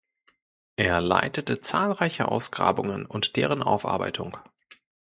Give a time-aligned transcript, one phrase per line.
[0.77, 4.35] Er leitete zahlreiche Ausgrabungen und deren Aufarbeitung.